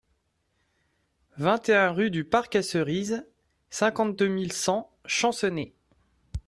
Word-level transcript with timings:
vingt 1.37 1.69
et 1.69 1.75
un 1.75 1.91
rue 1.91 2.09
du 2.09 2.23
Parc 2.23 2.55
À 2.55 2.63
Cerises, 2.63 3.23
cinquante-deux 3.69 4.29
mille 4.29 4.51
cent 4.51 4.89
Chancenay 5.05 5.75